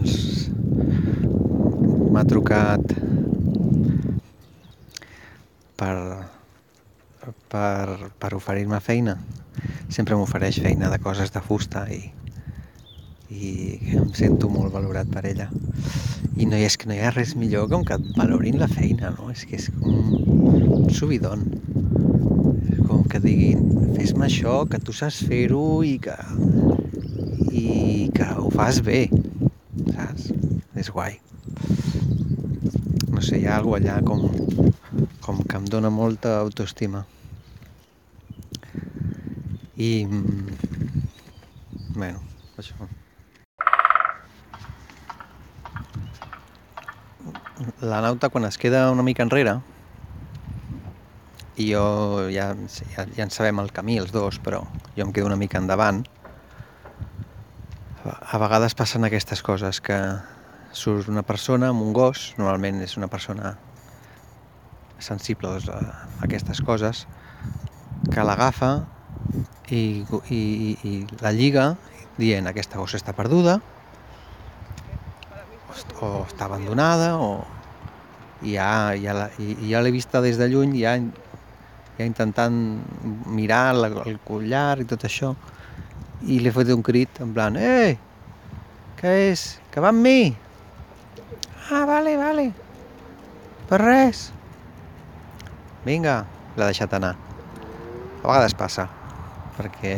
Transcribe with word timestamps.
doncs 0.00 0.48
m'ha 2.10 2.24
trucat 2.24 2.94
per, 5.76 5.96
per, 7.48 8.10
per 8.18 8.30
oferir-me 8.36 8.80
feina. 8.80 9.18
Sempre 9.90 10.16
m'ofereix 10.16 10.60
feina 10.62 10.90
de 10.90 10.98
coses 11.02 11.32
de 11.34 11.42
fusta 11.44 11.84
i, 11.92 12.00
i 13.30 13.52
em 13.98 14.10
sento 14.16 14.50
molt 14.50 14.72
valorat 14.74 15.10
per 15.12 15.24
ella. 15.28 15.48
I 16.36 16.48
no 16.48 16.56
hi, 16.56 16.64
és 16.64 16.76
que 16.80 16.88
no 16.88 16.96
hi 16.96 17.02
ha 17.04 17.12
res 17.14 17.36
millor 17.36 17.68
com 17.70 17.84
que 17.84 17.98
et 17.98 18.12
valorin 18.16 18.58
la 18.60 18.68
feina, 18.70 19.12
no? 19.18 19.30
És 19.30 19.44
que 19.46 19.60
és 19.60 19.68
com 19.76 20.80
un 20.80 20.90
subidon. 20.96 21.44
Com 22.88 23.04
que 23.10 23.20
diguin, 23.22 23.92
fes-me 23.98 24.26
això, 24.26 24.64
que 24.70 24.80
tu 24.82 24.96
saps 24.96 25.22
fer-ho 25.28 25.82
i 25.86 25.98
que, 26.02 26.16
i 27.52 28.08
que 28.16 28.32
ho 28.40 28.50
fas 28.54 28.80
bé? 28.86 29.04
És 30.80 30.88
guai. 30.88 31.18
No 33.12 33.20
sé, 33.20 33.36
hi 33.36 33.46
ha 33.46 33.58
alguna 33.60 33.80
allà 33.80 33.98
com, 34.06 34.24
com 35.20 35.42
que 35.44 35.60
em 35.60 35.68
dóna 35.68 35.92
molta 35.92 36.38
autoestima. 36.40 37.04
I... 39.76 40.06
mm, 40.06 40.70
Bueno, 41.94 42.20
això. 42.56 42.86
La 47.82 48.00
nauta 48.00 48.30
quan 48.30 48.46
es 48.48 48.56
queda 48.56 48.86
una 48.94 49.02
mica 49.02 49.26
enrere 49.26 49.58
i 51.60 51.66
jo 51.72 51.82
ja, 52.32 52.54
ja, 52.94 53.04
ja 53.16 53.26
en 53.26 53.32
sabem 53.34 53.60
el 53.60 53.68
camí 53.76 53.98
els 54.00 54.14
dos, 54.14 54.38
però 54.40 54.62
jo 54.96 55.04
em 55.04 55.12
quedo 55.12 55.28
una 55.28 55.36
mica 55.36 55.60
endavant 55.60 56.04
a 58.06 58.40
vegades 58.40 58.76
passen 58.78 59.04
aquestes 59.04 59.42
coses 59.44 59.82
que 59.84 59.98
surt 60.72 61.08
una 61.10 61.22
persona 61.26 61.70
amb 61.72 61.82
un 61.82 61.92
gos, 61.96 62.30
normalment 62.38 62.80
és 62.84 62.96
una 62.98 63.08
persona 63.10 63.54
sensible 65.00 65.48
doncs, 65.48 65.68
a 65.72 66.24
aquestes 66.26 66.60
coses, 66.62 67.06
que 68.12 68.24
l'agafa 68.24 68.72
i, 69.70 70.02
i, 70.30 70.40
i 70.84 70.92
la 71.22 71.32
lliga 71.32 71.70
dient 72.18 72.48
aquesta 72.50 72.78
gossa 72.80 72.98
està 73.00 73.14
perduda 73.16 73.58
o, 75.68 75.72
est- 75.74 75.94
o 76.02 76.10
està 76.26 76.46
abandonada 76.48 77.14
o 77.20 77.30
ja, 78.44 78.92
ja, 78.96 79.14
la, 79.16 79.26
ja 79.68 79.82
l'he 79.84 79.92
vista 79.94 80.20
des 80.24 80.38
de 80.40 80.48
lluny 80.52 80.74
ja, 80.80 80.96
ja 81.98 82.06
intentant 82.08 82.56
mirar 83.28 83.74
la, 83.76 83.90
el 84.08 84.18
collar 84.24 84.80
i 84.80 84.88
tot 84.88 85.04
això 85.08 85.34
i 86.26 86.40
li 86.40 86.48
he 86.50 86.54
fet 86.56 86.72
un 86.74 86.82
crit 86.84 87.20
en 87.24 87.32
plan 87.36 87.56
Ei, 87.56 87.96
què 89.00 89.14
és? 89.30 89.46
Que 89.72 89.80
va 89.80 89.92
amb 89.94 90.04
mi? 90.04 90.32
Vale, 92.00 92.16
vale. 92.16 92.46
Per 93.68 93.76
res. 93.76 94.20
Vinga, 95.84 96.14
l'ha 96.56 96.68
deixat 96.70 96.94
anar. 96.96 97.10
A 97.12 98.22
vegades 98.22 98.54
passa, 98.56 98.86
perquè 99.58 99.92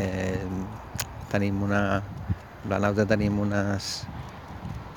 tenim 1.31 1.61
una... 1.63 1.83
amb 2.01 2.67
la 2.75 2.81
nauta 2.83 3.07
tenim 3.07 3.39
unes, 3.45 3.93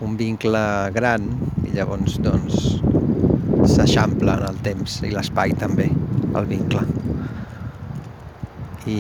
un 0.02 0.18
vincle 0.18 0.64
gran 0.98 1.30
i 1.62 1.76
llavors 1.78 2.18
doncs 2.26 2.58
s'eixampla 3.76 4.40
en 4.40 4.48
el 4.50 4.60
temps 4.66 4.98
i 5.06 5.14
l'espai 5.14 5.54
també, 5.62 5.92
el 6.42 6.50
vincle. 6.50 6.82
I, 8.90 9.00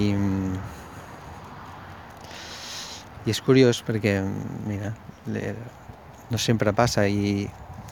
i 3.25 3.33
és 3.33 3.45
curiós 3.49 3.81
perquè, 3.89 4.19
mira, 4.69 4.93
no 6.29 6.47
sempre 6.49 6.77
passa 6.77 7.09
i 7.09 7.47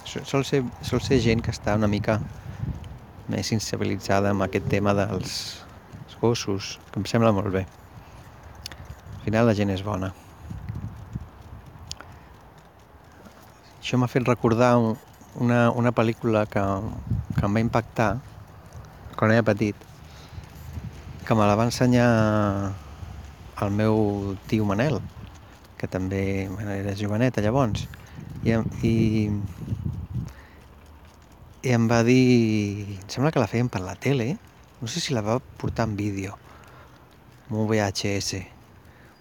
sol 0.05 0.43
ser, 0.45 0.63
sol 0.81 1.01
ser 1.01 1.19
gent 1.23 1.41
que 1.43 1.51
està 1.53 1.75
una 1.79 1.87
mica 1.87 2.19
més 3.31 3.47
sensibilitzada 3.47 4.31
amb 4.33 4.43
aquest 4.45 4.67
tema 4.71 4.93
dels 4.97 5.37
els 6.03 6.17
gossos, 6.21 6.73
que 6.91 6.99
em 6.99 7.05
sembla 7.09 7.31
molt 7.35 7.51
bé. 7.53 7.65
Al 9.15 9.23
final 9.25 9.47
la 9.47 9.55
gent 9.55 9.71
és 9.71 9.83
bona. 9.83 10.11
Això 13.81 13.97
m'ha 13.99 14.07
fet 14.11 14.27
recordar 14.27 14.75
un- 14.79 14.97
una, 15.35 15.71
una 15.71 15.91
pel·lícula 15.91 16.45
que, 16.47 16.61
que 17.35 17.45
em 17.47 17.55
va 17.57 17.63
impactar 17.63 18.09
quan 19.17 19.31
era 19.31 19.43
petit, 19.43 19.75
que 21.25 21.35
me 21.35 21.47
la 21.47 21.55
va 21.55 21.65
ensenyar 21.69 22.07
el 23.63 23.71
meu 23.71 24.35
tio 24.47 24.65
Manel, 24.65 24.99
que 25.77 25.87
també 25.87 26.47
bueno, 26.51 26.71
era 26.71 26.95
joveneta 26.95 27.41
llavors, 27.41 27.87
i, 28.43 28.55
i, 28.83 28.93
i 31.63 31.71
em 31.71 31.87
va 31.87 32.03
dir... 32.03 32.83
Em 32.99 33.09
sembla 33.09 33.31
que 33.31 33.39
la 33.39 33.47
feien 33.47 33.69
per 33.71 33.81
la 33.81 33.95
tele, 33.95 34.35
no 34.81 34.89
sé 34.91 34.99
si 34.99 35.15
la 35.15 35.23
va 35.23 35.39
portar 35.39 35.87
en 35.87 35.95
vídeo, 35.95 36.35
amb 37.47 37.61
un 37.63 37.69
VHS. 37.69 38.43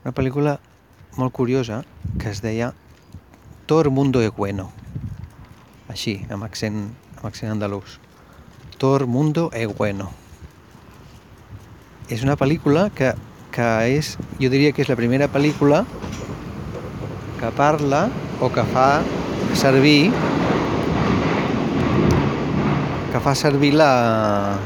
Una 0.02 0.12
pel·lícula 0.16 0.56
molt 1.16 1.32
curiosa 1.32 1.84
que 2.18 2.32
es 2.32 2.42
deia 2.42 2.72
Todo 3.66 3.90
mundo 3.94 4.20
es 4.20 4.34
bueno. 4.34 4.72
Així, 5.88 6.16
amb 6.34 6.42
accent, 6.42 6.90
amb 7.14 7.28
accent 7.30 7.52
andalús. 7.52 8.00
Todo 8.76 9.06
mundo 9.06 9.50
es 9.54 9.70
bueno. 9.70 10.10
És 12.10 12.26
una 12.26 12.34
pel·lícula 12.36 12.88
que, 12.90 13.14
que 13.54 13.68
és, 13.94 14.16
jo 14.42 14.50
diria 14.50 14.74
que 14.74 14.82
és 14.82 14.90
la 14.90 14.98
primera 14.98 15.30
pel·lícula 15.30 15.84
que 17.38 17.54
parla 17.54 18.08
o 18.42 18.50
que 18.50 18.66
fa 18.74 18.88
servir 19.54 20.10
que 23.12 23.20
fa 23.20 23.34
servir 23.36 23.74
la 23.76 24.56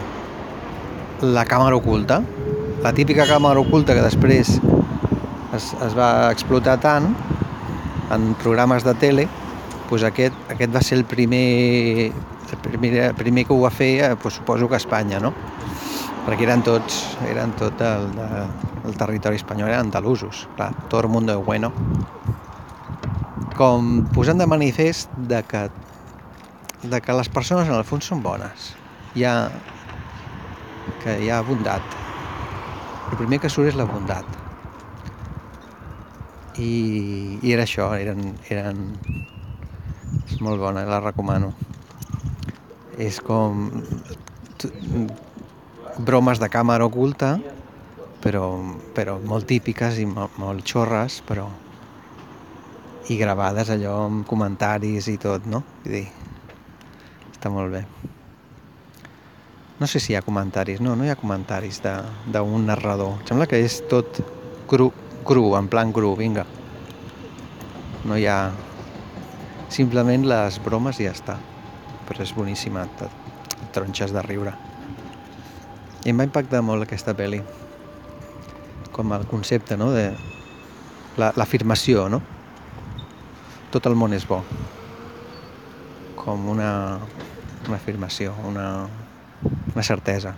la 1.23 1.43
càmera 1.49 1.75
oculta 1.75 2.21
la 2.85 2.93
típica 2.95 3.27
càmera 3.27 3.59
oculta 3.59 3.97
que 3.97 4.05
després 4.05 4.53
es, 5.57 5.67
es 5.73 5.97
va 5.97 6.31
explotar 6.31 6.77
tant 6.83 7.09
en 8.15 8.29
programes 8.43 8.87
de 8.87 8.95
tele 9.03 9.27
doncs 9.91 10.05
aquest, 10.07 10.37
aquest 10.53 10.75
va 10.75 10.83
ser 10.83 11.01
el 11.01 11.05
primer 11.11 12.13
el 12.47 12.59
primer, 12.63 12.93
el 13.09 13.17
primer 13.19 13.47
que 13.47 13.55
ho 13.55 13.61
va 13.65 13.73
fer 13.75 13.93
doncs 14.13 14.39
suposo 14.39 14.69
que 14.69 14.79
a 14.79 14.83
Espanya 14.83 15.19
no? 15.23 15.33
perquè 16.27 16.47
eren 16.47 16.63
tots 16.67 17.03
eren 17.27 17.55
tot 17.59 17.83
el, 17.83 18.07
de, 18.15 18.47
el 18.87 18.97
territori 18.99 19.39
espanyol 19.39 19.73
eren 19.73 19.89
andalusos 19.89 20.47
clar, 20.55 20.73
tot 20.91 21.05
el 21.05 21.11
mundo 21.11 21.35
es 21.35 21.43
bueno 21.47 21.73
com 23.57 24.05
posant 24.15 24.39
de 24.43 24.47
manifest 24.47 25.11
de 25.17 25.43
que, 25.49 25.67
de 26.91 27.01
que 27.01 27.15
les 27.17 27.29
persones 27.29 27.69
en 27.69 27.77
el 27.77 27.85
fons 27.89 28.09
són 28.11 28.23
bones. 28.25 28.73
Hi 29.17 29.25
ha, 29.27 29.35
que 31.03 31.17
hi 31.23 31.31
ha 31.31 31.41
bondat. 31.47 31.97
El 33.11 33.19
primer 33.21 33.41
que 33.43 33.51
surt 33.53 33.71
és 33.71 33.79
la 33.79 33.87
bondat. 33.89 34.27
I, 36.57 36.71
i 37.43 37.53
era 37.53 37.67
això, 37.67 37.91
eren, 38.01 38.33
eren... 38.51 38.87
És 40.27 40.41
molt 40.43 40.61
bona, 40.63 40.87
la 40.89 41.03
recomano. 41.05 41.53
És 42.99 43.21
com... 43.25 43.69
bromes 45.97 46.41
de 46.43 46.49
càmera 46.53 46.89
oculta, 46.89 47.37
però, 48.25 48.49
però 48.97 49.21
molt 49.23 49.47
típiques 49.49 50.01
i 50.03 50.07
molt, 50.09 50.35
molt 50.41 50.67
xorres, 50.67 51.21
però 51.29 51.47
i 53.09 53.17
gravades 53.21 53.71
allò 53.71 53.97
amb 54.07 54.27
comentaris 54.27 55.07
i 55.13 55.17
tot, 55.23 55.47
no? 55.47 55.63
Vull 55.85 55.95
dir, 55.95 56.07
està 57.47 57.55
molt 57.55 57.73
bé. 57.73 57.85
No 59.79 59.87
sé 59.87 60.01
si 60.01 60.13
hi 60.13 60.17
ha 60.17 60.23
comentaris, 60.25 60.81
no, 60.81 60.97
no 60.97 61.05
hi 61.05 61.11
ha 61.13 61.19
comentaris 61.21 61.79
d'un 61.85 62.65
narrador. 62.67 63.21
Em 63.21 63.27
sembla 63.29 63.47
que 63.47 63.61
és 63.63 63.83
tot 63.91 64.19
cru, 64.67 64.89
cru, 65.27 65.53
en 65.59 65.69
plan 65.69 65.93
cru, 65.93 66.15
vinga. 66.19 66.47
No 68.07 68.17
hi 68.19 68.27
ha... 68.27 68.51
Simplement 69.69 70.23
les 70.27 70.59
bromes 70.63 70.99
i 71.03 71.07
ja 71.07 71.13
està. 71.13 71.37
Però 72.07 72.23
és 72.23 72.33
boníssima, 72.35 72.87
et 72.87 73.71
tronxes 73.75 74.15
de 74.15 74.23
riure. 74.23 74.55
I 76.07 76.11
em 76.13 76.19
va 76.23 76.27
impactar 76.27 76.63
molt 76.63 76.87
aquesta 76.87 77.15
pel·li. 77.19 77.43
Com 78.95 79.13
el 79.13 79.27
concepte, 79.29 79.77
no?, 79.77 79.91
de 79.93 80.09
la- 81.19 81.35
l'afirmació, 81.37 82.09
no? 82.09 82.23
tot 83.75 83.85
el 83.91 83.97
món 83.99 84.15
és 84.17 84.25
bo. 84.25 84.39
Com 86.17 86.47
una, 86.49 86.97
una 87.69 87.79
afirmació, 87.79 88.35
una, 88.47 88.67
una 89.75 89.83
certesa, 89.83 90.35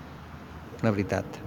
una 0.83 0.93
veritat. 0.95 1.41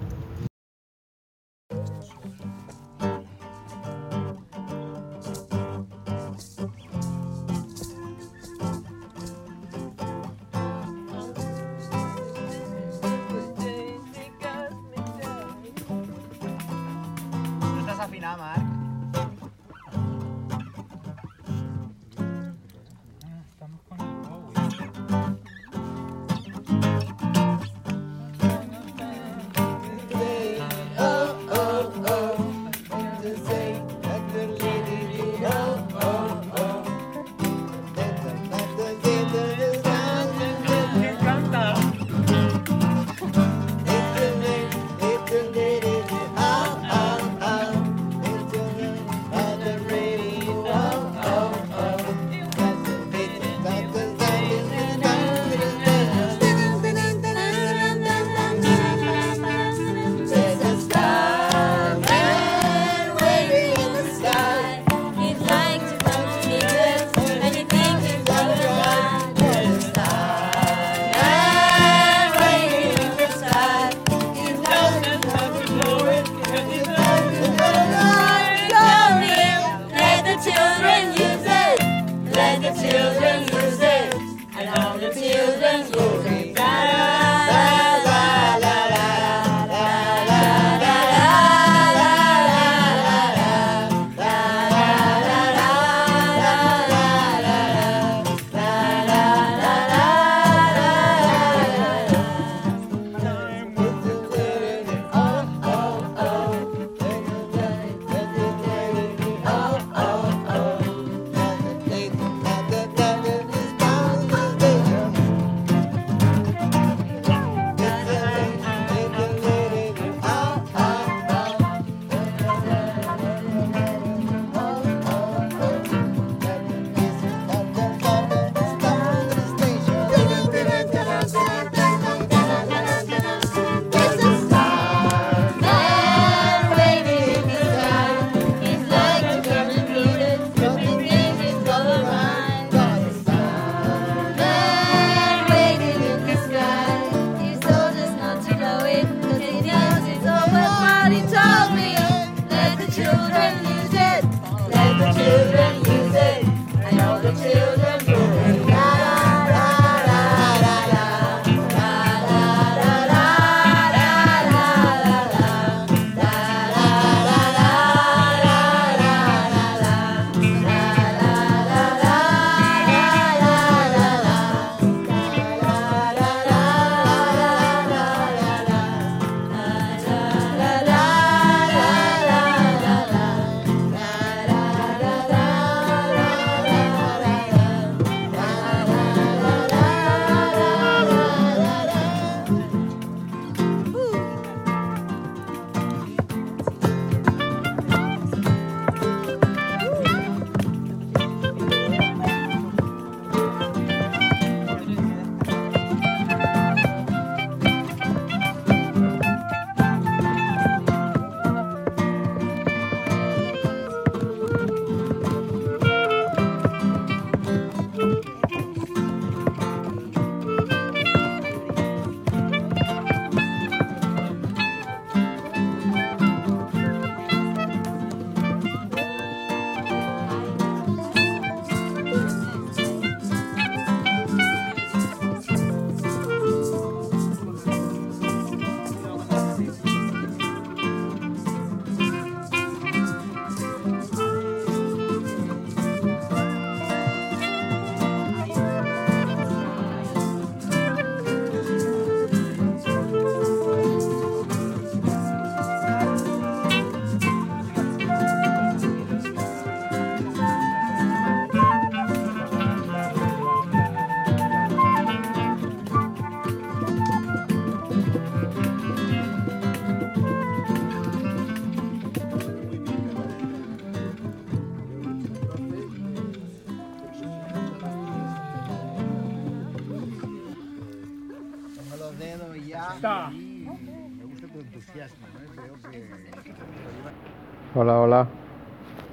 Gusta. 283.01 283.29
Me 283.31 284.25
gusta 284.25 284.47
tu 284.47 284.59
entusiasmo, 284.59 285.27
¿eh? 285.27 285.47
Veo 285.55 285.75
que... 285.91 287.79
Hola, 287.79 287.99
hola. 287.99 288.27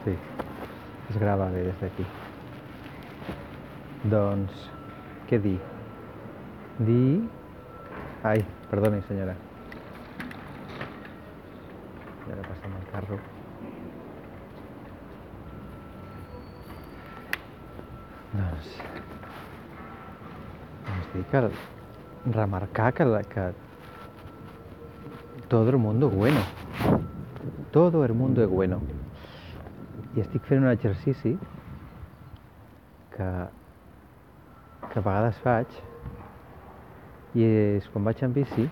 Sí, 0.04 0.14
es 1.10 1.16
grava 1.16 1.48
bé 1.50 1.62
des 1.64 1.80
d'aquí. 1.80 2.04
Doncs, 4.04 4.52
què 5.30 5.38
dir? 5.40 5.58
Dir... 6.78 7.28
Ai, 8.24 8.44
perdoni, 8.70 9.00
senyora. 9.08 9.36
I 12.26 12.34
ara 12.34 12.44
passem 12.50 12.76
el 12.80 12.84
carro. 12.92 13.18
Doncs... 18.34 18.68
Doncs 20.90 21.10
dir 21.14 21.24
que... 21.32 21.48
Remarcar 22.28 22.92
que, 22.92 23.04
la, 23.06 23.22
que 23.24 23.52
todo 25.48 25.68
el 25.70 25.76
mundo 25.78 26.08
es 26.08 26.14
bueno. 26.14 26.40
Todo 27.72 28.04
el 28.04 28.12
mundo 28.14 28.42
es 28.42 28.48
bueno. 28.50 28.80
I 30.16 30.20
estic 30.20 30.42
fent 30.48 30.62
un 30.64 30.70
exercici 30.70 31.34
que, 33.14 33.26
que 34.92 34.98
a 34.98 35.02
vegades 35.04 35.36
faig 35.44 35.76
i 37.38 37.44
és 37.44 37.86
quan 37.92 38.06
vaig 38.08 38.22
en 38.24 38.32
bici 38.34 38.64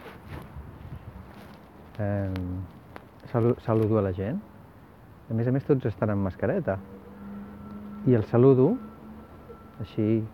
eh, 2.00 2.32
salu- 3.32 3.56
saludo 3.66 3.98
a 3.98 4.02
la 4.08 4.12
gent. 4.16 4.40
A 5.30 5.34
més 5.34 5.46
a 5.46 5.52
més 5.54 5.64
tots 5.66 5.86
estan 5.86 6.10
amb 6.14 6.24
mascareta. 6.26 6.78
I 8.06 8.14
el 8.14 8.24
saludo 8.30 8.72
així 9.82 10.24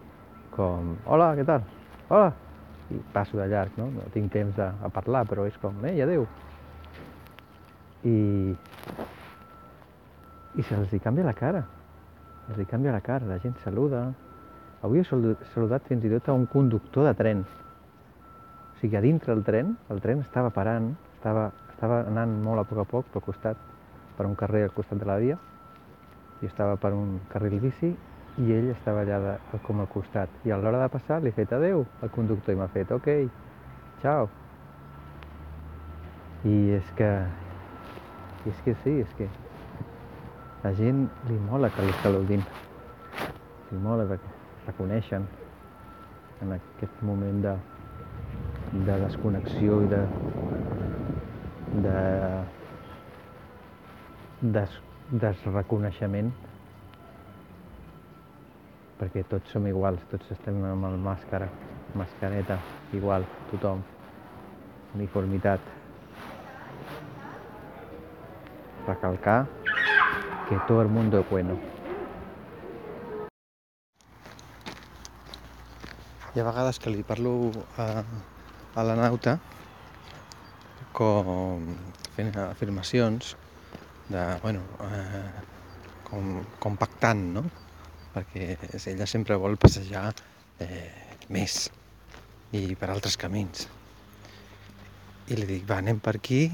com, 0.54 0.94
hola, 1.06 1.32
què 1.36 1.44
tal? 1.48 1.62
Hola! 2.08 2.32
I 2.92 2.98
passo 3.12 3.38
de 3.38 3.46
llarg, 3.48 3.76
no? 3.80 3.88
No 3.94 4.08
tinc 4.12 4.32
temps 4.32 4.58
a, 4.60 4.72
a 4.84 4.90
parlar, 4.92 5.24
però 5.28 5.46
és 5.48 5.56
com, 5.62 5.78
ei, 5.88 6.02
adeu! 6.04 6.26
I, 8.04 8.16
i 10.58 10.64
se'ls 10.68 10.92
hi 10.92 11.00
canvia 11.00 11.24
la 11.24 11.36
cara. 11.38 11.62
Els 12.50 12.58
hi 12.60 12.66
canvia 12.68 12.92
la 12.92 13.00
cara, 13.00 13.28
la 13.30 13.38
gent 13.40 13.56
saluda. 13.64 14.04
Avui 14.82 15.00
he 15.00 15.06
salu- 15.06 15.38
saludat 15.54 15.86
fins 15.88 16.04
i 16.04 16.10
tot 16.12 16.28
a 16.28 16.36
un 16.36 16.44
conductor 16.50 17.06
de 17.08 17.14
tren. 17.16 17.44
O 17.46 18.80
sigui, 18.82 18.98
a 18.98 19.04
dintre 19.04 19.32
del 19.32 19.44
tren, 19.46 19.76
el 19.94 20.02
tren 20.02 20.20
estava 20.26 20.50
parant, 20.50 20.90
estava, 21.16 21.50
estava 21.70 22.02
anant 22.10 22.34
molt 22.42 22.64
a 22.64 22.66
poc 22.66 22.82
a 22.82 22.88
poc 22.90 23.12
pel 23.14 23.24
costat, 23.30 23.68
per 24.18 24.26
un 24.26 24.34
carrer 24.36 24.66
al 24.66 24.74
costat 24.74 24.98
de 25.00 25.06
la 25.08 25.20
via, 25.22 25.38
i 26.42 26.48
estava 26.50 26.74
per 26.76 26.90
un 26.92 27.20
carril 27.30 27.60
bici, 27.62 27.94
i 28.40 28.52
ell 28.54 28.70
estava 28.72 29.02
allà 29.04 29.18
de, 29.20 29.32
com 29.66 29.82
al 29.82 29.88
costat. 29.92 30.32
I 30.46 30.52
a 30.52 30.58
l'hora 30.60 30.80
de 30.80 30.88
passar 30.92 31.20
li 31.20 31.28
he 31.28 31.36
fet 31.36 31.52
adeu 31.52 31.84
al 32.02 32.12
conductor 32.14 32.54
i 32.54 32.58
m'ha 32.58 32.68
fet 32.72 32.92
ok, 32.94 33.08
ciao. 34.00 34.28
I 36.48 36.56
és 36.78 36.92
que, 36.98 37.10
i 38.46 38.52
és 38.54 38.62
que 38.64 38.74
sí, 38.82 38.94
és 39.04 39.12
que 39.18 39.28
la 40.64 40.72
gent 40.78 41.04
li 41.28 41.38
mola 41.50 41.70
que 41.74 41.84
li 41.84 41.94
saludin. 42.00 42.42
Li 43.70 43.80
mola 43.82 44.08
perquè 44.08 44.32
la 44.66 44.74
coneixen 44.78 45.26
en 46.42 46.56
aquest 46.56 47.02
moment 47.06 47.42
de, 47.44 47.54
de 48.72 48.98
desconnexió 49.04 49.82
i 49.84 49.90
de, 49.92 50.00
de 51.84 51.98
des, 54.56 54.80
desreconeixement 55.12 56.32
perquè 59.02 59.24
tots 59.26 59.50
som 59.50 59.64
iguals, 59.66 59.98
tots 60.12 60.28
estem 60.30 60.60
amb 60.62 60.86
el 60.86 60.92
màscara, 61.02 61.48
mascareta, 61.98 62.54
igual, 62.94 63.24
tothom, 63.50 63.80
uniformitat. 64.94 65.64
Recalcar 68.86 69.40
que 70.48 70.58
todo 70.68 70.82
el 70.82 70.88
mundo 70.88 71.18
es 71.18 71.30
bueno. 71.30 71.56
Hi 76.32 76.40
ha 76.40 76.46
vegades 76.46 76.78
que 76.78 76.92
li 76.94 77.02
parlo 77.02 77.50
a, 77.82 78.04
a 78.78 78.84
la 78.86 78.94
nauta 79.00 79.34
com 80.94 81.66
fent 82.14 82.30
afirmacions 82.46 83.34
de, 84.06 84.22
bueno, 84.46 84.62
eh, 84.86 85.26
com, 86.06 86.38
com 86.62 86.78
pactant, 86.78 87.26
no? 87.34 87.44
Perquè 88.12 88.56
ella 88.92 89.08
sempre 89.08 89.38
vol 89.40 89.56
passejar 89.60 90.10
eh, 90.60 90.90
més 91.32 91.66
i 92.52 92.64
per 92.76 92.90
altres 92.92 93.16
camins. 93.16 93.66
I 95.32 95.38
li 95.38 95.46
dic, 95.48 95.64
va, 95.68 95.78
anem 95.80 96.00
per 96.02 96.16
aquí, 96.18 96.44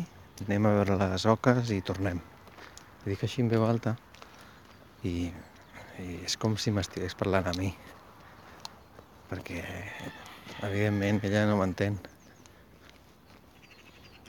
anem 0.47 0.69
a 0.69 0.75
veure 0.79 0.99
les 1.01 1.27
oques 1.27 1.73
i 1.75 1.81
tornem. 1.83 2.21
Li 3.05 3.15
dic 3.15 3.25
així 3.27 3.43
en 3.43 3.51
veu 3.51 3.67
alta 3.67 3.97
i, 5.07 5.31
i 6.03 6.19
és 6.25 6.37
com 6.41 6.57
si 6.59 6.73
m'estigués 6.75 7.15
parlant 7.19 7.47
a 7.51 7.55
mi 7.59 7.71
perquè 9.29 9.63
evidentment 10.65 11.21
ella 11.29 11.45
no 11.47 11.59
m'entén 11.61 11.99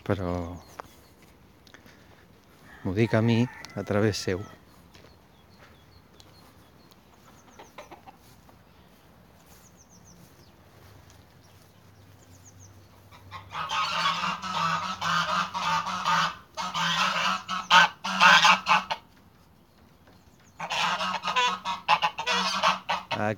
però 0.05 0.33
m'ho 2.83 2.95
dic 2.97 3.15
a 3.15 3.21
mi 3.25 3.41
a 3.79 3.83
través 3.87 4.25
seu 4.27 4.43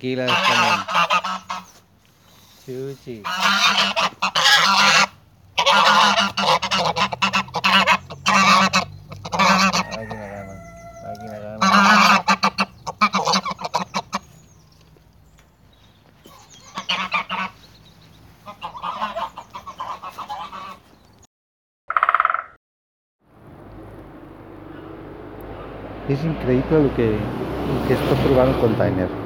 Aquí 0.02 0.16
la 0.16 0.26
tenim. 0.26 0.82
Xuxi. 2.66 3.22
Ai, 9.98 10.06
quina 10.10 10.26
gana. 10.34 10.54
Ai, 11.06 11.16
quina 11.22 11.38
gana. 11.38 11.62
És 26.10 26.26
increïble 26.26 26.78
el 26.82 26.90
que, 26.98 27.12
el 27.14 27.78
que 27.86 27.94
es 27.94 28.02
pot 28.10 28.18
trobar 28.26 28.50
en 28.50 28.56
un 28.56 28.64
container. 28.66 29.21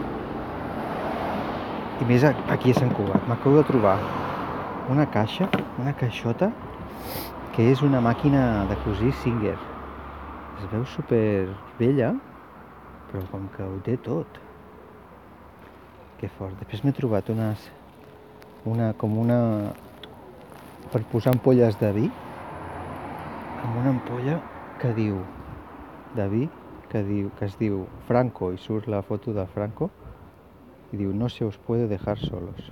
I 2.06 2.08
més 2.08 2.22
aquí 2.22 2.70
a 2.70 2.78
Sant 2.78 2.92
Cugat. 2.94 3.24
M'acabo 3.26 3.58
de 3.58 3.64
trobar 3.66 3.96
una 4.94 5.08
caixa, 5.10 5.48
una 5.82 5.90
caixota, 5.98 6.52
que 7.56 7.66
és 7.72 7.82
una 7.82 7.98
màquina 7.98 8.42
de 8.70 8.78
cosir 8.84 9.10
Singer. 9.24 9.56
Es 10.60 10.68
veu 10.70 10.84
super 10.92 11.48
vella, 11.80 12.12
però 13.08 13.24
com 13.32 13.50
que 13.56 13.66
ho 13.66 13.82
té 13.90 13.98
tot. 14.06 14.38
Que 16.22 16.30
fort. 16.38 16.54
Després 16.62 16.86
m'he 16.86 16.94
trobat 16.94 17.34
unes... 17.34 17.66
Una, 18.70 18.94
com 19.02 19.18
una... 19.26 19.42
Per 20.94 21.02
posar 21.10 21.34
ampolles 21.34 21.82
de 21.82 21.90
vi. 21.98 22.08
Amb 23.66 23.82
una 23.82 23.96
ampolla 23.96 24.38
que 24.78 24.94
diu... 24.94 25.24
De 26.14 26.30
vi, 26.30 26.46
que, 26.94 27.02
diu, 27.02 27.34
que 27.40 27.50
es 27.50 27.58
diu 27.58 27.88
Franco, 28.06 28.54
i 28.54 28.62
surt 28.62 28.94
la 28.94 29.02
foto 29.02 29.34
de 29.34 29.50
Franco, 29.58 29.90
i 30.96 31.04
diu 31.04 31.12
no 31.14 31.28
se 31.30 31.44
os 31.44 31.60
puede 31.68 31.92
dejar 31.92 32.18
solos 32.24 32.72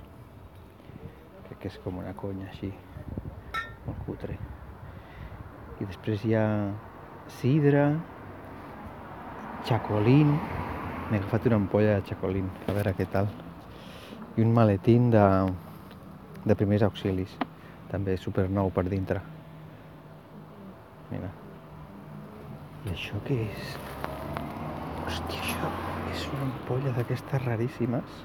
crec 1.44 1.60
que 1.60 1.68
és 1.68 1.78
com 1.84 2.00
una 2.00 2.16
conya 2.16 2.48
així 2.48 2.72
molt 3.84 4.00
cutre. 4.06 4.36
I 5.80 5.84
després 5.84 6.24
hi 6.24 6.34
ha 6.38 6.46
sidra 7.40 7.84
chacolín 9.68 10.32
m'he 10.34 11.18
agafat 11.20 11.48
una 11.50 11.60
ampolla 11.60 11.98
de 11.98 12.08
chacolín 12.08 12.48
a 12.66 12.72
veure 12.72 12.94
què 12.96 13.06
tal. 13.12 13.28
I 14.36 14.42
un 14.42 14.52
maletín 14.56 15.10
de, 15.12 15.24
de 16.44 16.56
primers 16.58 16.86
auxilis 16.88 17.36
també 17.92 18.16
super 18.18 18.48
nou 18.50 18.72
per 18.74 18.88
dintre. 18.88 19.22
Mira. 21.12 21.30
I 22.84 22.92
això 22.96 23.20
què 23.28 23.42
és? 23.46 23.74
Hòstia, 25.04 25.40
això 25.40 25.83
és 26.14 26.24
una 26.30 26.44
ampolla 26.46 26.92
d'aquestes 26.94 27.42
raríssimes. 27.42 28.18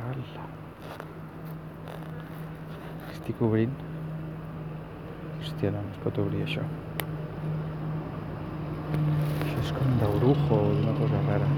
Ala. 0.00 0.46
Estic 3.12 3.42
obrint. 3.46 3.74
Hòstia, 5.38 5.70
no, 5.74 5.82
no 5.84 5.94
es 5.94 6.00
pot 6.02 6.18
obrir 6.24 6.42
això. 6.46 6.64
Això 8.96 9.62
és 9.62 9.72
com 9.78 9.98
d'orujo 10.02 10.58
o 10.58 10.72
d'una 10.78 10.96
cosa 11.02 11.22
rara. 11.28 11.50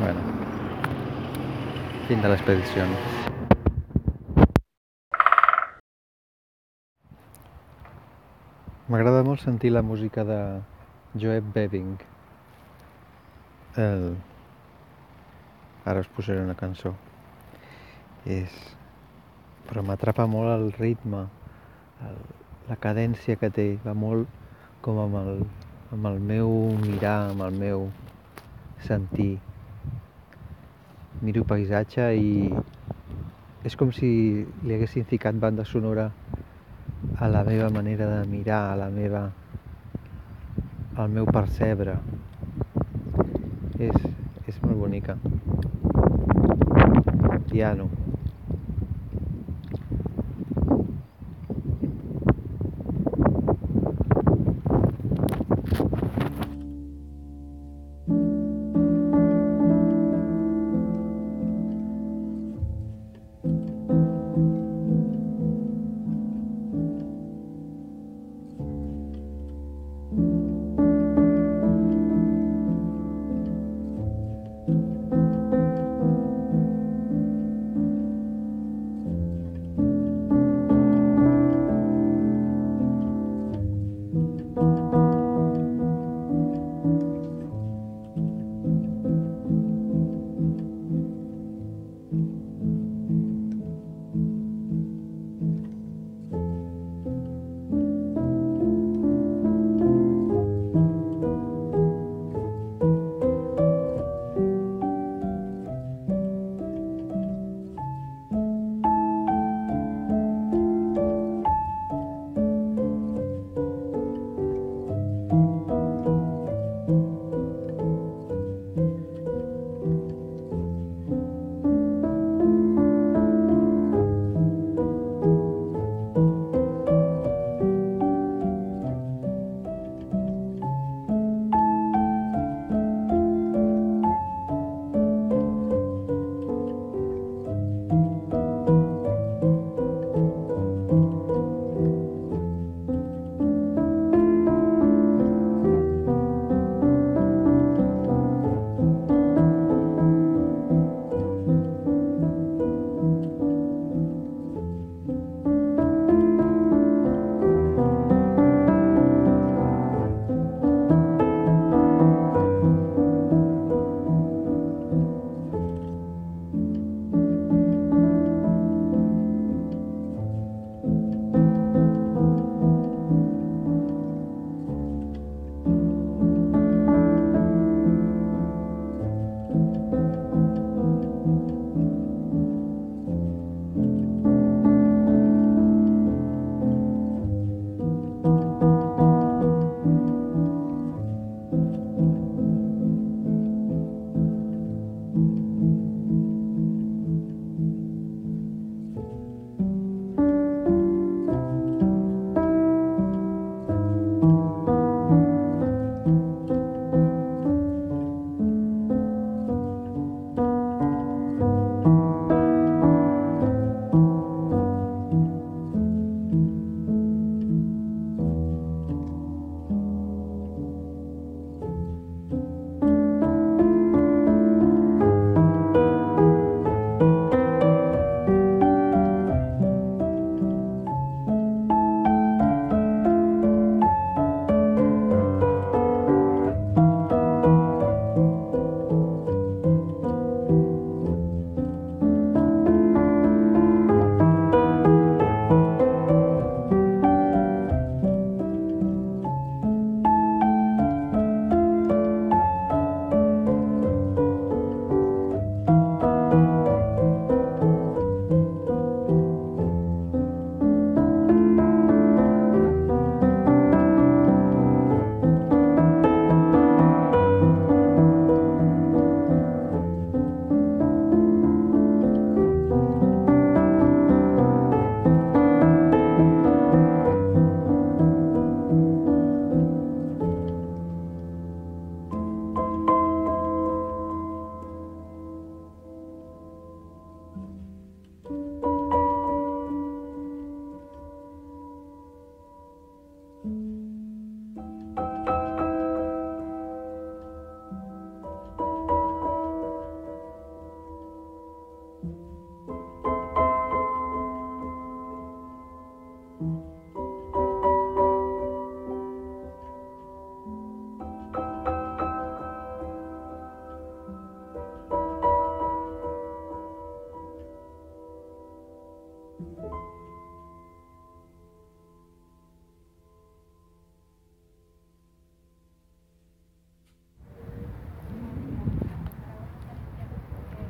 Bueno, 0.00 0.26
Fin 2.06 2.20
de 2.22 2.28
l'expedició. 2.34 3.24
Molt 9.36 9.44
sentir 9.44 9.70
la 9.70 9.82
música 9.82 10.24
de 10.24 10.62
Joep 11.20 11.44
Beving. 11.52 11.98
El... 13.76 14.16
Ara 15.84 16.00
us 16.00 16.08
posaré 16.08 16.40
una 16.40 16.54
cançó. 16.56 16.94
És... 18.24 18.54
Però 19.68 19.82
m'atrapa 19.84 20.24
molt 20.24 20.48
el 20.54 20.72
ritme, 20.78 21.26
el... 22.06 22.16
la 22.70 22.78
cadència 22.80 23.36
que 23.36 23.50
té, 23.52 23.66
va 23.84 23.92
molt 23.92 24.24
com 24.80 25.02
amb 25.04 25.20
el, 25.20 25.44
amb 25.92 26.08
el 26.14 26.16
meu 26.32 26.56
mirar, 26.80 27.28
amb 27.34 27.44
el 27.44 27.60
meu 27.60 27.90
sentir. 28.88 29.34
Miro 31.20 31.44
paisatge 31.44 32.08
i 32.16 32.32
és 33.68 33.76
com 33.76 33.92
si 33.92 34.08
li 34.64 34.78
haguessin 34.78 35.04
ficat 35.12 35.36
banda 35.44 35.68
sonora 35.68 36.08
a 37.18 37.28
la 37.28 37.44
meva 37.44 37.70
manera 37.70 38.06
de 38.06 38.26
mirar, 38.28 38.72
a 38.72 38.76
la 38.76 38.88
meva, 38.90 39.30
al 40.96 41.08
meu 41.10 41.26
percebre. 41.26 41.98
És, 43.78 43.96
és 44.46 44.60
molt 44.62 44.76
bonica. 44.80 45.18
Piano. 47.50 48.05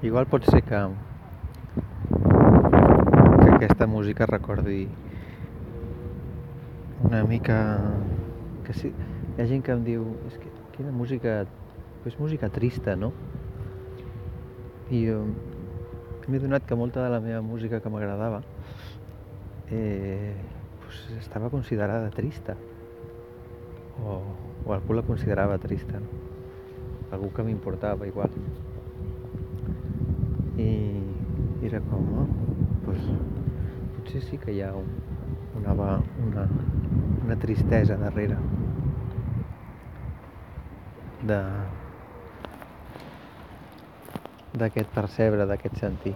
Igual 0.06 0.26
pot 0.30 0.44
ser 0.46 0.62
que 0.62 0.80
que 3.42 3.50
aquesta 3.54 3.86
música 3.86 4.26
recordi 4.26 4.88
una 7.02 7.24
mica 7.24 7.58
que 8.64 8.72
sí, 8.72 8.92
hi 9.36 9.42
ha 9.42 9.46
gent 9.50 9.62
que 9.66 9.74
em 9.74 9.82
diu 9.86 10.06
és 10.30 10.38
que 10.42 10.50
quina 10.76 10.92
música 10.94 11.42
és 12.06 12.18
música 12.20 12.48
trista, 12.54 12.94
no? 12.94 13.10
I 14.94 15.02
jo 15.08 15.20
m'he 16.26 16.40
donat 16.42 16.64
que 16.66 16.78
molta 16.78 17.02
de 17.04 17.10
la 17.10 17.20
meva 17.22 17.42
música 17.42 17.80
que 17.80 17.90
m'agradava 17.90 18.40
eh, 19.70 20.34
pues 20.82 21.18
estava 21.18 21.50
considerada 21.50 22.10
trista 22.10 22.56
o, 24.02 24.22
o 24.64 24.72
algú 24.74 24.94
la 24.94 25.06
considerava 25.06 25.58
trista 25.58 26.00
no? 26.02 26.08
algú 27.14 27.30
que 27.32 27.46
m'importava 27.46 28.06
igual 28.10 28.34
i, 30.56 30.68
era 31.68 31.80
com 31.88 32.12
oh, 32.22 32.26
pues, 32.84 33.02
potser 33.96 34.22
sí 34.28 34.38
que 34.42 34.54
hi 34.56 34.62
ha 34.64 34.72
un, 34.76 34.88
una, 35.60 35.72
una, 36.26 36.46
una 37.24 37.36
tristesa 37.46 37.96
darrere 38.00 38.38
de 41.26 41.40
d'aquest 44.56 44.88
percebre, 44.94 45.44
d'aquest 45.44 45.76
sentir. 45.76 46.14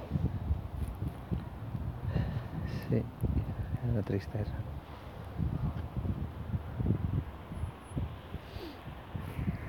Sí, 2.88 3.02
una 3.90 4.02
tristesa. 4.02 4.56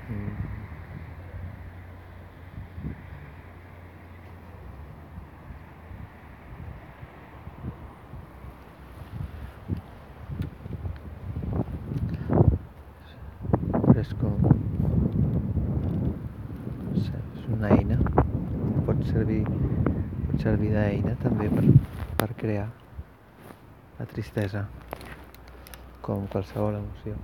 Mm. 0.08 0.52
Però 13.92 14.00
és 14.00 14.12
com... 14.20 14.36
No 16.92 17.00
sé, 17.04 17.18
és 17.36 17.48
una 17.52 17.72
eina. 17.76 17.98
Pot 18.86 19.02
servir, 19.12 19.42
pot 19.46 20.40
servir 20.42 20.72
d'eina 20.74 21.14
també 21.22 21.48
per, 21.52 21.64
per 22.18 22.30
crear 22.40 22.68
la 23.98 24.06
tristesa 24.22 24.68
com 26.00 26.26
qualsevol 26.30 26.76
emoció. 26.78 27.16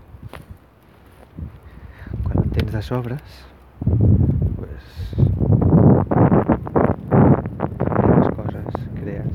Quan 2.24 2.40
en 2.42 2.50
tens 2.56 2.72
de 2.74 2.82
sobres, 2.82 3.36
pues, 4.58 4.84
fabriques 7.78 8.28
coses, 8.38 8.80
crees. 8.98 9.34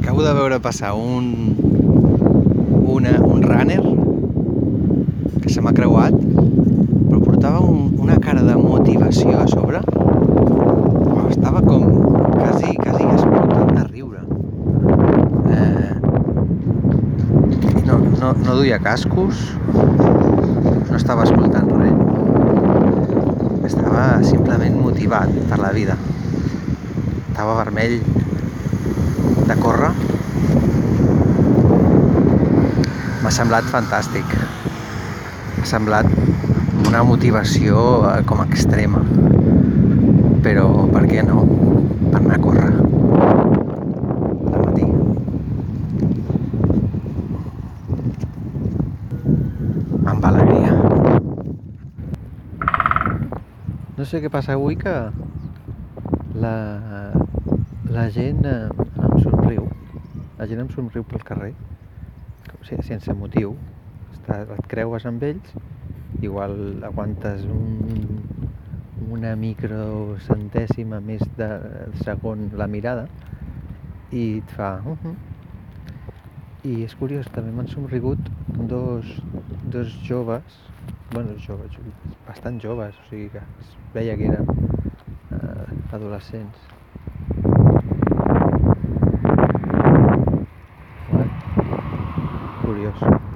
Acabo 0.00 0.22
de 0.26 0.34
veure 0.34 0.58
passar 0.60 0.94
un, 0.94 1.54
una, 2.82 3.20
un 3.22 3.42
runner 3.42 3.82
que 5.42 5.48
se 5.48 5.60
m'ha 5.62 5.72
creuat, 5.72 6.14
portava 7.48 7.64
un, 7.64 7.94
una 7.98 8.16
cara 8.20 8.42
de 8.42 8.54
motivació 8.56 9.38
a 9.40 9.46
sobre. 9.48 9.80
Oh, 9.96 11.28
estava 11.30 11.62
com 11.64 11.86
quasi, 12.34 12.74
quasi 12.76 13.06
explotant 13.08 13.70
de 13.72 13.84
riure. 13.86 14.20
Eh, 15.54 15.94
no, 17.86 17.96
no, 18.20 18.34
no 18.42 18.56
duia 18.58 18.78
cascos, 18.84 19.40
no 19.72 20.96
estava 20.98 21.24
escoltant 21.24 21.72
res. 21.72 21.96
Estava 23.70 24.04
simplement 24.28 24.76
motivat 24.82 25.32
per 25.48 25.62
la 25.64 25.72
vida. 25.72 25.96
Estava 27.30 27.56
vermell 27.62 27.96
de 29.48 29.60
córrer 29.64 29.94
m'ha 33.22 33.32
semblat 33.32 33.72
fantàstic 33.72 34.36
m'ha 35.56 35.68
semblat 35.68 36.17
una 36.88 37.02
motivació 37.04 37.80
eh, 38.08 38.22
com 38.24 38.40
extrema. 38.40 39.02
Però 40.44 40.64
per 40.88 41.02
què 41.10 41.20
no? 41.26 41.42
Per 42.08 42.20
anar 42.22 42.38
a 42.38 42.40
córrer. 42.40 42.70
Al 44.48 44.64
matí. 44.64 44.86
Amb 50.14 50.28
alegria. 50.30 50.72
No 53.98 54.08
sé 54.08 54.24
què 54.24 54.32
passa 54.32 54.56
avui 54.56 54.80
que 54.80 54.96
la, 56.40 56.56
la 57.92 58.10
gent 58.16 58.44
eh, 58.48 58.60
em 58.72 59.18
somriu. 59.26 59.68
La 60.40 60.48
gent 60.48 60.64
em 60.64 60.72
somriu 60.72 61.04
pel 61.04 61.26
carrer. 61.32 61.52
Sense 62.68 63.12
motiu. 63.16 63.58
Et 64.28 64.68
creues 64.68 65.04
amb 65.08 65.22
ells 65.24 65.52
igual 66.20 66.82
aguantes 66.84 67.44
un, 67.44 68.22
una 69.10 69.34
microcentèsima 69.36 71.00
més 71.00 71.22
de 71.38 71.50
segon 72.04 72.48
la 72.58 72.66
mirada 72.66 73.06
i 74.12 74.38
et 74.38 74.56
fa 74.56 74.80
uh 74.84 74.96
-huh. 74.96 75.14
i 76.64 76.82
és 76.84 76.94
curiós, 76.94 77.26
també 77.30 77.52
m'han 77.52 77.68
somrigut 77.68 78.18
dos, 78.48 79.04
dos 79.70 79.88
joves 80.08 80.68
bueno, 81.10 81.30
joves, 81.38 81.72
bastant 82.26 82.60
joves 82.60 82.94
o 82.94 83.08
sigui 83.08 83.30
que 83.32 83.38
es 83.38 83.70
veia 83.94 84.16
que 84.16 84.28
eren 84.28 84.46
eh, 85.32 85.94
adolescents. 85.96 86.58
Curiós. 92.62 93.27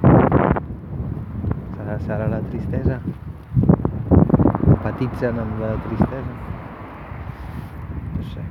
Tristesa? 2.53 2.99
Empatitzen 4.73 5.39
amb 5.41 5.57
la 5.57 5.71
tristesa? 5.81 6.35
No 8.13 8.25
sé. 8.29 8.43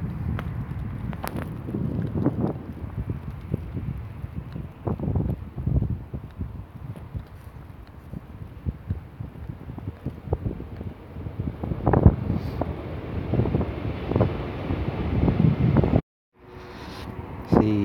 Si, 17.53 17.77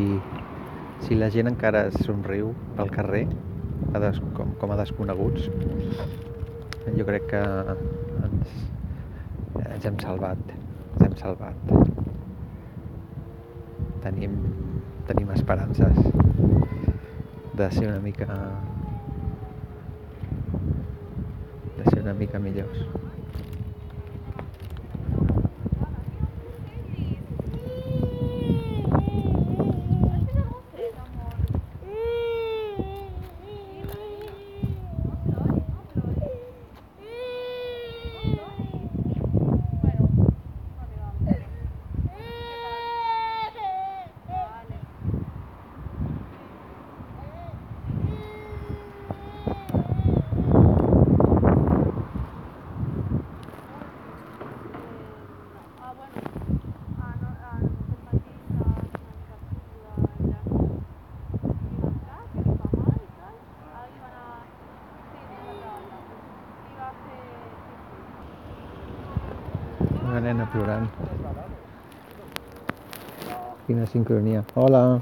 si 1.06 1.20
la 1.22 1.30
gent 1.38 1.54
encara 1.54 1.92
somriu 2.02 2.50
al 2.82 2.90
carrer 2.98 3.28
des, 4.02 4.27
com, 4.48 4.56
com 4.64 4.74
a 4.74 4.80
desconeguts. 4.80 5.50
Jo 6.96 7.06
crec 7.06 7.28
que 7.34 7.44
ens, 8.28 8.56
ens 9.68 9.86
hem 9.92 10.00
salvat 10.00 10.58
ens 10.98 11.06
hem 11.06 11.18
salvat. 11.20 11.56
Tenim, 14.02 14.38
tenim 15.08 15.30
esperances 15.36 16.00
de 17.58 17.70
ser 17.72 17.88
una 17.90 18.00
mica 18.00 18.28
de 21.78 21.90
ser 21.92 22.02
una 22.02 22.14
mica 22.14 22.40
millors 22.40 23.07
gran. 70.68 70.90
Quina 73.68 73.86
sincronia. 73.88 74.44
Hola! 74.56 75.00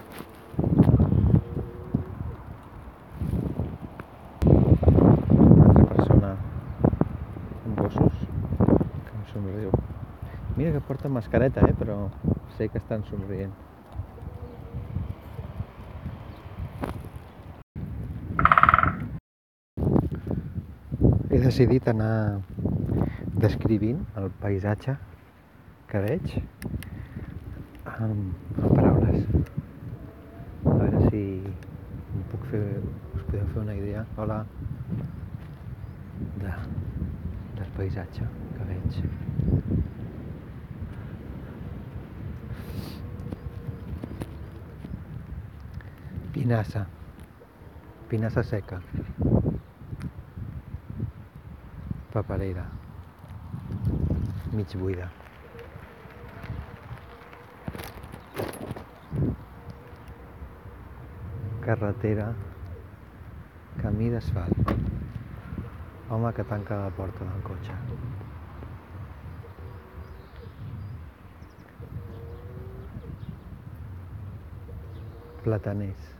Una 4.46 5.86
persona 5.90 6.30
amb 7.66 7.80
gossos 7.80 8.20
que 8.20 9.16
em 9.16 9.24
somriu. 9.32 9.72
Mira 10.56 10.72
que 10.76 10.84
porta 10.86 11.10
mascareta, 11.10 11.66
eh? 11.66 11.74
però 11.74 11.98
sé 12.58 12.70
que 12.70 12.78
estan 12.78 13.02
somrient. 13.10 13.58
He 21.34 21.42
decidit 21.42 21.90
anar 21.90 22.42
descrivint 23.42 24.06
el 24.22 24.30
paisatge 24.46 24.96
que 25.90 26.02
veig 26.02 26.32
amb, 27.86 28.34
amb 28.58 28.72
paraules. 28.76 29.26
A 30.66 30.74
veure 30.80 31.02
si 31.10 31.22
puc 32.32 32.48
fer, 32.52 32.62
us 33.14 33.26
podeu 33.28 33.46
fer 33.54 33.62
una 33.62 33.76
idea. 33.78 34.06
Hola. 34.18 34.40
De, 36.42 36.54
del 37.60 37.72
paisatge 37.78 38.28
que 38.56 38.68
veig. 38.72 39.00
Pinassa. 46.36 46.86
Pinassa 48.10 48.44
seca. 48.44 48.82
Paperera. 52.16 52.66
Mig 54.56 54.76
buida. 54.80 55.12
Carretera. 61.66 62.28
Camí 63.82 64.12
d'asfalt. 64.14 64.74
Home 66.14 66.32
que 66.38 66.46
tanca 66.52 66.78
la 66.78 66.92
porta 67.00 67.26
del 67.26 67.42
cotxe. 67.48 67.78
Plataners. 75.48 76.15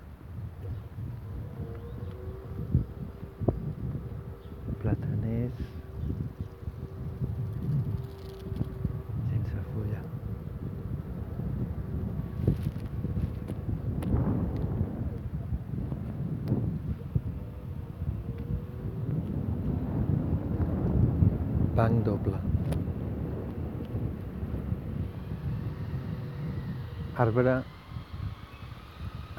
Arbre 27.18 27.64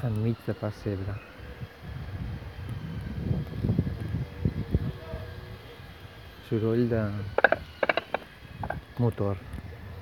enmig 0.01 0.39
de 0.47 0.53
pessebre. 0.57 1.13
Soroll 6.47 6.87
de 6.89 7.01
motor 8.97 9.37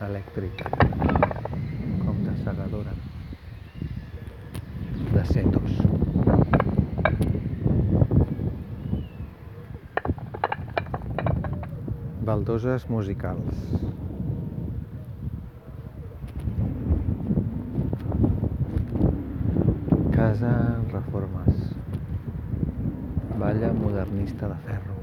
elèctric, 0.08 0.64
com 2.06 2.24
de 2.24 2.38
segadora, 2.46 2.96
de 5.12 5.26
setos. 5.34 5.76
Baldoses 12.32 12.88
musicals. 12.88 13.76
Casa 20.16 20.50
en 20.78 20.90
reformes. 20.90 21.58
Valla 23.38 23.74
modernista 23.74 24.48
de 24.48 24.56
ferro. 24.66 24.96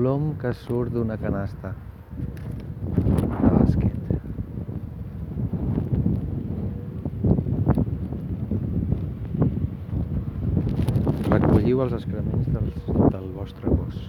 Colom 0.00 0.30
que 0.40 0.48
surt 0.56 0.94
d'una 0.96 1.16
canasta 1.20 1.74
de 2.96 3.48
bàsquet. 3.54 3.98
Recolliu 11.28 11.84
els 11.84 11.92
excrements 11.98 12.48
dels, 12.54 12.88
del 13.12 13.28
vostre 13.34 13.74
gos. 13.74 14.00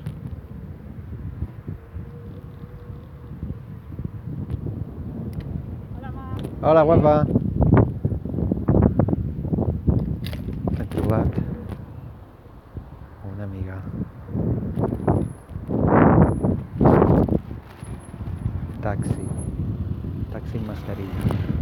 Hola, 5.97 6.13
ma. 6.15 6.23
Hola, 6.71 6.86
guapa. 6.88 7.15
He 10.77 10.88
trobat 10.95 11.43
una 13.34 13.43
amiga. 13.43 13.82
Taxi. 18.82 19.25
Taxi 20.34 20.58
amb 20.58 20.67
mascarilla. 20.71 21.62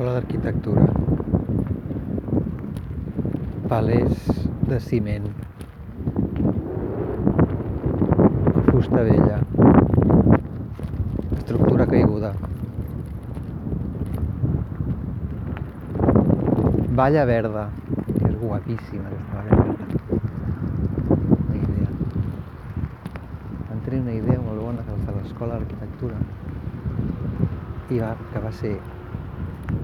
Escola 0.00 0.14
d'Arquitectura. 0.16 0.84
Palers 3.68 4.20
de 4.68 4.78
ciment. 4.80 5.26
Fusta 8.70 9.02
vella. 9.04 9.36
Estructura 11.36 11.86
caiguda. 11.90 12.30
Valla 17.00 17.24
verda, 17.26 17.66
que 18.06 18.30
és 18.30 18.38
guapíssima 18.44 19.10
aquesta 19.10 19.34
valla 19.34 19.58
verda. 19.60 19.84
Una 21.42 21.58
idea. 21.58 21.90
Van 23.68 23.84
tenir 23.84 24.00
una 24.06 24.16
idea 24.16 24.38
molt 24.48 24.64
bona 24.64 24.88
els 24.96 25.04
de 25.10 25.18
l'Escola 25.18 25.60
d'Arquitectura 25.60 26.16
i 27.90 28.00
va, 28.00 28.14
que 28.32 28.44
va 28.46 28.54
ser 28.62 28.72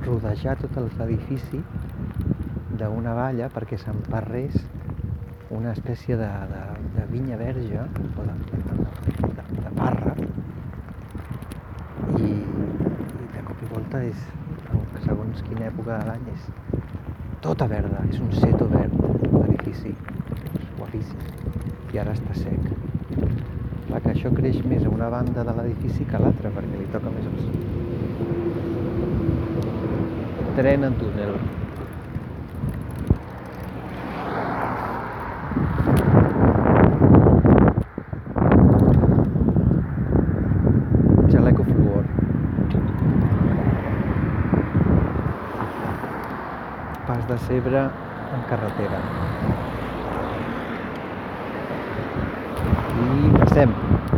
rodejar 0.06 0.56
tot 0.62 0.78
l'edifici 0.78 1.60
d'una 2.78 3.14
valla 3.16 3.50
perquè 3.52 3.78
s'emparrés 3.80 4.56
una 5.56 5.72
espècie 5.72 6.16
de, 6.16 6.30
de, 6.52 6.62
de 6.96 7.06
vinya 7.12 7.36
verge 7.40 7.82
o 7.82 8.26
de, 8.26 8.34
de, 8.50 8.58
de, 9.38 9.44
de 9.62 9.74
parra 9.78 10.14
i, 12.18 12.32
i 12.32 13.30
de 13.34 13.44
cop 13.46 13.62
i 13.62 13.70
volta 13.74 14.02
és 14.08 14.26
segons 15.06 15.42
quina 15.48 15.68
època 15.70 15.98
de 15.98 16.10
l'any 16.10 16.30
és 16.34 16.50
tota 17.46 17.68
verda, 17.70 18.02
és 18.10 18.18
un 18.20 18.32
seto 18.34 18.66
verd 18.72 18.94
l'edifici, 19.36 19.94
guapíssim. 20.78 21.24
I 21.94 22.02
ara 22.02 22.16
està 22.16 22.34
sec. 22.34 22.70
Clar 23.86 24.02
que 24.02 24.12
això 24.12 24.34
creix 24.34 24.62
més 24.66 24.84
a 24.84 24.92
una 24.92 25.10
banda 25.12 25.46
de 25.46 25.58
l'edifici 25.60 26.08
que 26.10 26.18
a 26.18 26.24
l'altra 26.26 26.52
perquè 26.58 26.80
li 26.80 26.92
toca 26.92 27.14
més 27.14 27.28
el 27.32 27.42
sol 27.44 27.86
tren 30.56 30.84
en 30.84 30.94
túnel. 30.94 31.34
Pas 47.06 47.28
de 47.28 47.38
cebre 47.38 47.78
en 47.78 48.42
carretera. 48.48 49.00
I 52.96 53.30
passem. 53.38 54.15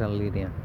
Arbres 0.00 0.34
en 0.36 0.63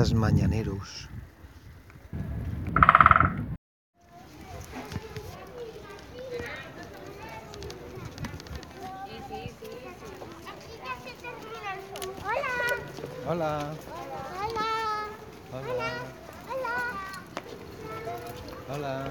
Tenistes 0.00 0.18
mañaneros. 0.18 1.08
Hola. 13.28 13.74
Hola. 15.52 15.84
Hola. 18.68 18.80
La 18.80 19.10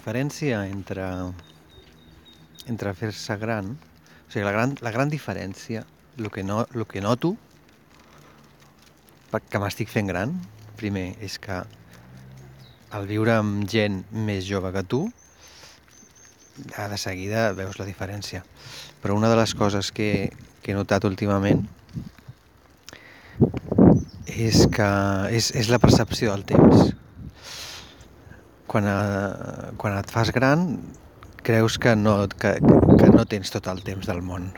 diferència 0.00 0.62
entre 0.64 1.04
entre 2.72 2.92
fer-se 2.96 3.36
gran, 3.36 3.74
o 3.76 4.32
sigui, 4.32 4.44
la 4.46 4.52
gran, 4.54 4.72
la 4.80 4.92
gran 4.94 5.10
diferència, 5.12 5.82
el 6.16 6.30
que, 6.32 6.42
no, 6.42 6.62
el 6.72 6.86
que 6.88 7.02
noto, 7.04 7.34
que 9.30 9.60
m'estic 9.60 9.90
fent 9.92 10.08
gran, 10.08 10.32
primer, 10.80 11.10
és 11.20 11.36
que 11.42 11.58
al 12.96 13.08
viure 13.10 13.34
amb 13.34 13.66
gent 13.68 14.00
més 14.12 14.46
jove 14.48 14.72
que 14.72 14.84
tu, 14.88 15.02
de 16.60 17.00
seguida 17.00 17.50
veus 17.58 17.76
la 17.80 17.88
diferència. 17.88 18.40
Però 19.02 19.16
una 19.16 19.28
de 19.28 19.36
les 19.36 19.52
coses 19.56 19.92
que, 19.92 20.30
que 20.62 20.72
he 20.72 20.78
notat 20.78 21.04
últimament 21.08 21.66
és 24.30 24.64
que 24.72 24.90
és, 25.36 25.52
és 25.56 25.68
la 25.72 25.80
percepció 25.82 26.32
del 26.32 26.46
temps. 26.48 26.94
Quan, 28.70 28.86
eh, 28.86 29.70
quan 29.74 29.96
et 29.98 30.10
fas 30.14 30.30
gran 30.30 30.68
creus 31.42 31.78
que 31.82 31.96
no, 31.96 32.28
que, 32.28 32.52
que 32.62 33.08
no 33.10 33.24
tens 33.26 33.50
tot 33.50 33.66
el 33.72 33.82
temps 33.82 34.06
del 34.06 34.22
món, 34.22 34.52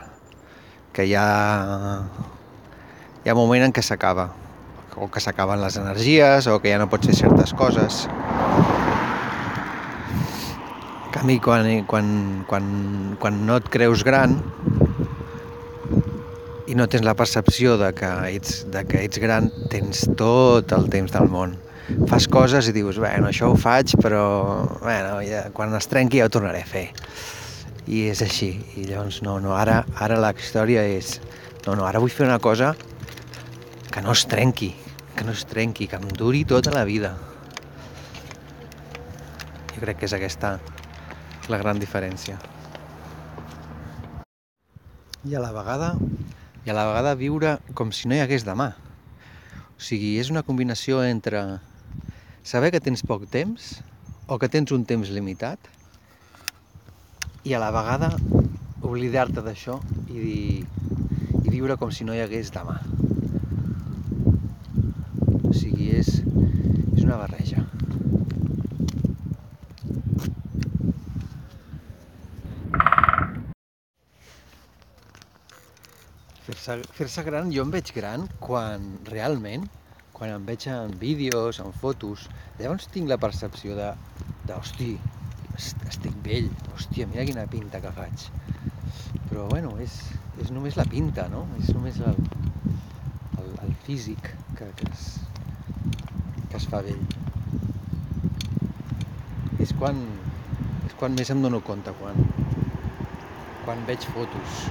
que 0.93 1.07
hi 1.09 1.15
ha, 1.17 1.25
hi 3.23 3.31
ha 3.31 3.33
un 3.33 3.41
moment 3.41 3.65
en 3.65 3.73
què 3.73 3.81
s'acaba, 3.81 4.27
o 5.01 5.09
que 5.09 5.23
s'acaben 5.23 5.63
les 5.63 5.79
energies, 5.81 6.45
o 6.45 6.59
que 6.61 6.69
ja 6.69 6.77
no 6.77 6.89
pots 6.91 7.09
fer 7.09 7.17
certes 7.23 7.55
coses. 7.57 8.03
En 10.99 11.11
canvi, 11.17 11.39
quan, 11.41 11.71
quan, 11.89 12.13
quan, 12.49 12.69
quan 13.17 13.43
no 13.47 13.57
et 13.57 13.73
creus 13.73 14.05
gran 14.05 14.37
i 16.67 16.77
no 16.77 16.87
tens 16.89 17.05
la 17.05 17.17
percepció 17.17 17.77
de 17.81 17.91
que 17.97 18.09
ets, 18.29 18.63
de 18.73 18.85
que 18.85 19.03
ets 19.07 19.21
gran, 19.21 19.49
tens 19.73 20.05
tot 20.19 20.73
el 20.77 20.89
temps 20.93 21.13
del 21.17 21.29
món. 21.33 21.62
Fas 22.07 22.29
coses 22.31 22.69
i 22.69 22.73
dius, 22.75 22.95
bueno, 22.95 23.27
això 23.27 23.49
ho 23.51 23.55
faig, 23.59 23.97
però 23.99 24.23
bueno, 24.79 25.17
ja, 25.27 25.49
quan 25.51 25.73
es 25.75 25.89
trenqui 25.91 26.21
ja 26.21 26.29
ho 26.29 26.31
tornaré 26.31 26.61
a 26.63 26.67
fer. 26.69 26.85
I 27.91 28.05
és 28.07 28.21
així. 28.23 28.53
I 28.79 28.85
llavors, 28.87 29.19
no, 29.25 29.35
no, 29.43 29.51
ara, 29.57 29.81
ara 29.99 30.19
la 30.21 30.31
història 30.31 30.85
és... 30.87 31.17
No, 31.65 31.75
no, 31.75 31.83
ara 31.87 31.99
vull 31.99 32.11
fer 32.11 32.23
una 32.27 32.39
cosa 32.43 32.71
que 33.91 34.01
no 34.03 34.15
es 34.15 34.23
trenqui, 34.31 34.71
que 35.15 35.25
no 35.27 35.35
es 35.35 35.43
trenqui, 35.47 35.89
que 35.91 35.99
em 35.99 36.07
duri 36.15 36.45
tota 36.47 36.71
la 36.71 36.85
vida. 36.87 37.13
Jo 39.73 39.83
crec 39.83 39.99
que 39.99 40.07
és 40.07 40.15
aquesta 40.15 40.55
la 41.51 41.59
gran 41.59 41.83
diferència. 41.83 42.39
I 45.27 45.35
a 45.35 45.43
la 45.43 45.51
vegada, 45.55 45.93
i 46.63 46.71
a 46.71 46.77
la 46.79 46.87
vegada 46.87 47.13
viure 47.19 47.57
com 47.75 47.91
si 47.91 48.07
no 48.07 48.15
hi 48.15 48.23
hagués 48.23 48.47
demà. 48.47 48.71
O 49.75 49.83
sigui, 49.83 50.15
és 50.19 50.31
una 50.31 50.43
combinació 50.47 51.03
entre 51.03 51.43
saber 52.43 52.73
que 52.75 52.83
tens 52.83 53.01
poc 53.07 53.23
temps 53.31 53.77
o 54.27 54.37
que 54.39 54.49
tens 54.51 54.71
un 54.75 54.83
temps 54.85 55.09
limitat 55.15 55.71
i 57.47 57.55
a 57.55 57.59
la 57.63 57.71
vegada 57.75 58.11
oblidar-te 58.83 59.41
d'això 59.43 59.79
i, 60.11 60.59
i 61.39 61.47
viure 61.47 61.77
com 61.79 61.91
si 61.91 62.03
no 62.07 62.15
hi 62.15 62.21
hagués 62.23 62.51
demà. 62.55 62.75
O 65.43 65.53
sigui, 65.55 65.89
és, 65.95 66.09
és 66.19 67.03
una 67.03 67.19
barreja. 67.19 67.63
Fer-se 76.43 76.77
fer 76.99 77.25
gran, 77.27 77.51
jo 77.55 77.63
em 77.63 77.71
veig 77.71 77.91
gran 77.95 78.27
quan 78.43 78.83
realment, 79.07 79.63
quan 80.13 80.29
em 80.29 80.45
veig 80.45 80.67
en 80.69 80.93
vídeos, 81.01 81.59
en 81.59 81.73
fotos, 81.73 82.27
llavors 82.59 82.85
tinc 82.93 83.09
la 83.09 83.17
percepció 83.17 83.75
de, 83.75 83.89
de 84.45 84.53
hosti, 84.53 84.91
estic 85.57 86.13
vell, 86.25 86.49
hòstia, 86.75 87.07
mira 87.09 87.25
quina 87.27 87.47
pinta 87.49 87.81
que 87.81 87.91
faig. 87.97 88.27
Però 89.29 89.47
bueno, 89.49 89.73
és, 89.81 89.97
és 90.41 90.53
només 90.53 90.77
la 90.77 90.85
pinta, 90.89 91.25
no? 91.33 91.47
És 91.59 91.73
només 91.73 91.97
el, 92.05 92.19
el, 93.41 93.49
el 93.65 93.75
físic 93.87 94.29
que, 94.57 94.69
que, 94.79 94.89
es, 94.93 95.07
que 96.49 96.61
es 96.61 96.69
fa 96.69 96.83
vell. 96.85 97.01
És 99.65 99.73
quan, 99.79 99.99
és 100.85 100.97
quan 100.99 101.17
més 101.17 101.33
em 101.33 101.41
dono 101.41 101.61
compte, 101.65 101.93
quan, 101.97 102.21
quan 103.65 103.85
veig 103.89 104.05
fotos. 104.13 104.65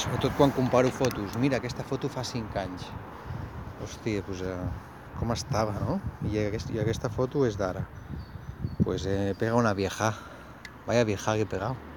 Sobretot 0.00 0.32
quan 0.38 0.52
comparo 0.56 0.90
fotos. 0.90 1.36
Mira, 1.40 1.60
aquesta 1.60 1.84
foto 1.86 2.08
fa 2.10 2.24
5 2.26 2.64
anys. 2.64 2.88
Hòstia, 3.84 4.22
doncs, 4.26 4.42
eh, 4.50 4.56
com 5.20 5.32
estava, 5.34 5.74
no? 5.82 5.96
I, 6.24 6.36
aquest, 6.46 6.70
I 6.74 6.80
aquesta 6.82 7.10
foto 7.16 7.44
és 7.48 7.58
d'ara. 7.60 7.84
Pues 8.84 9.06
eh, 9.06 9.34
pega 9.40 9.60
una 9.60 9.74
vieja. 9.74 10.12
Vaya 10.88 11.04
vieja 11.04 11.34
que 11.36 11.46
he 11.46 11.52
pegado. 11.56 11.93